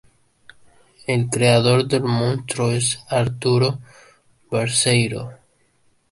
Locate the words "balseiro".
4.49-5.31